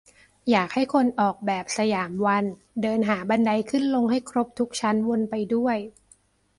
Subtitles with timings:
[0.49, 2.45] อยากให้คนออกแบบสยามวัน
[2.81, 5.77] เดินหาบันไดขึ้นลงให้ครบทุกชั้นวนไปด้วย